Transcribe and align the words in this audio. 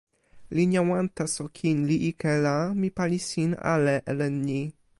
linja 0.55 0.81
wan 0.89 1.05
taso 1.17 1.43
kin 1.57 1.77
li 1.89 1.97
ike 2.09 2.31
la 2.45 2.57
mi 2.79 2.89
pali 2.97 3.19
sin 3.29 3.51
ale 3.73 3.95
e 4.11 4.13
len 4.19 4.35
ni. 4.47 4.61